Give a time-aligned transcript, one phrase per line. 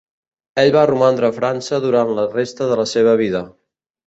[0.61, 3.45] Ell va romandre a França durant la resta de la seva vida.